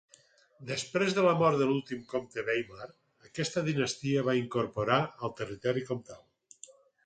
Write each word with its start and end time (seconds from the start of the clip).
Després 0.69 1.11
de 1.17 1.25
la 1.25 1.33
mort 1.41 1.59
de 1.59 1.67
l'últim 1.71 1.99
comte 2.15 2.45
Weimar 2.49 2.87
aquesta 3.27 3.65
dinastia 3.69 4.27
va 4.31 4.37
incorporar 4.43 4.99
el 5.29 5.37
territori 5.45 5.89
comtal. 5.93 6.77